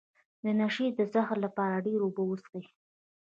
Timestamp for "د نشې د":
0.43-0.99